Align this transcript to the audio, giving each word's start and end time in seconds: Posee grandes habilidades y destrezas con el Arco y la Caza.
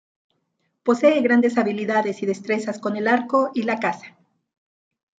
Posee 0.81 1.21
grandes 1.21 1.59
habilidades 1.59 2.23
y 2.23 2.25
destrezas 2.25 2.79
con 2.79 2.97
el 2.97 3.07
Arco 3.07 3.51
y 3.53 3.61
la 3.61 3.77
Caza. 3.79 4.17